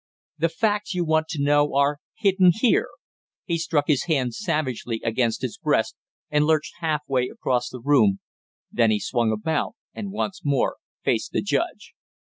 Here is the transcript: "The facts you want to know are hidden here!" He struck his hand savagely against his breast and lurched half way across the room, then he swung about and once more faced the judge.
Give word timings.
"The 0.39 0.49
facts 0.49 0.95
you 0.95 1.05
want 1.05 1.27
to 1.27 1.43
know 1.43 1.75
are 1.75 1.99
hidden 2.15 2.49
here!" 2.55 2.87
He 3.45 3.59
struck 3.59 3.85
his 3.85 4.05
hand 4.05 4.33
savagely 4.33 4.99
against 5.05 5.43
his 5.43 5.59
breast 5.59 5.95
and 6.31 6.43
lurched 6.43 6.77
half 6.79 7.03
way 7.07 7.27
across 7.29 7.69
the 7.69 7.81
room, 7.81 8.19
then 8.71 8.89
he 8.89 8.99
swung 8.99 9.31
about 9.31 9.75
and 9.93 10.11
once 10.11 10.41
more 10.43 10.77
faced 11.03 11.33
the 11.33 11.41
judge. 11.43 11.93